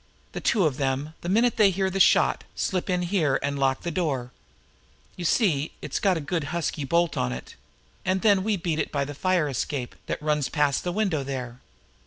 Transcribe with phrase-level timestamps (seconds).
[0.31, 3.81] The two of them, the minute they hear the shot, slip in here, and lock
[3.81, 4.31] the door
[5.15, 7.55] you see it's got a good, husky bolt on it
[8.03, 11.59] and then we beat it by the fire escape that runs past that window there.